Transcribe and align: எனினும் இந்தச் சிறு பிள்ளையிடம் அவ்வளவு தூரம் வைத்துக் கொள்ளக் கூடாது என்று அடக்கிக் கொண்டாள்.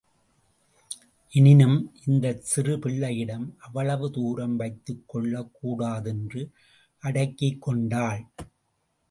எனினும் 1.33 1.75
இந்தச் 2.05 2.41
சிறு 2.43 2.79
பிள்ளையிடம் 2.79 3.55
அவ்வளவு 3.59 4.11
தூரம் 4.11 4.55
வைத்துக் 4.55 5.03
கொள்ளக் 5.07 5.53
கூடாது 5.53 6.09
என்று 6.09 6.51
அடக்கிக் 7.03 7.61
கொண்டாள். 7.61 8.23